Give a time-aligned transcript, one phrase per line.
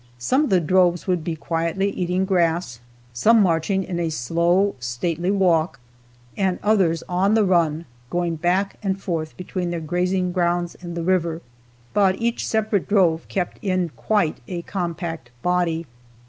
[0.17, 2.79] Some of the droves would be quietly eating grass,
[3.13, 5.79] some marching in a slow, stately walk,
[6.35, 11.03] and others on the run, going back and forth between their grazing grounds and the
[11.03, 11.43] river.
[11.93, 15.85] But each separate drove kept in quite a compact body.